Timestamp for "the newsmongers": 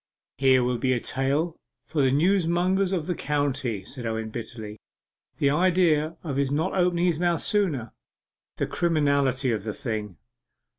2.01-2.91